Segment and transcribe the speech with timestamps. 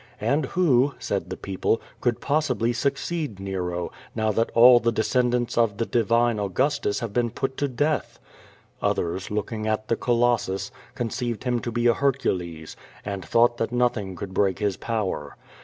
[0.19, 5.77] "And who,'' said :ho people, *^could possibly succeed Xero, now that all the dcscxiidants of
[5.77, 8.19] the divine Augustus have been put to death?"
[8.81, 12.75] Othirs, looking at the Colossus, conceived him to be a Hercu les,
[13.05, 15.37] Slid thought that nothing could break his power.